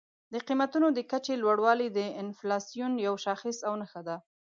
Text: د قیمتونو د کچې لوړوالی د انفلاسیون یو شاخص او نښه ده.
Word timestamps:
د 0.33 0.35
قیمتونو 0.47 0.87
د 0.97 0.99
کچې 1.11 1.33
لوړوالی 1.43 1.87
د 1.91 1.99
انفلاسیون 2.23 2.91
یو 3.07 3.15
شاخص 3.25 3.57
او 3.67 3.73
نښه 3.81 4.01
ده. 4.07 4.17